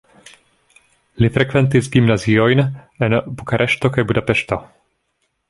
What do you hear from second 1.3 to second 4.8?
frekventis gimnaziojn en Bukareŝto kaj Budapeŝto.